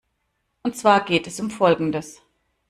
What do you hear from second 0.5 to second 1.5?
Und zwar geht es